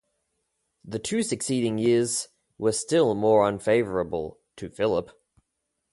[0.83, 5.11] The two succeeding years were still more unfavourable to Philip.